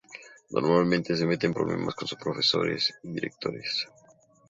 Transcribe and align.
Normalmente 0.49 1.15
se 1.15 1.27
mete 1.27 1.45
en 1.45 1.53
problemas 1.53 1.93
con 1.93 2.07
sus 2.07 2.17
profesores 2.17 2.89
y 3.03 3.07
su 3.07 3.13
director. 3.13 3.53